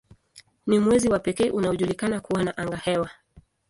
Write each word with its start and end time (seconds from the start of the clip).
Ni 0.67 0.79
mwezi 0.79 1.09
wa 1.09 1.19
pekee 1.19 1.49
unaojulikana 1.51 2.19
kuwa 2.19 2.43
na 2.43 2.57
angahewa. 2.57 3.09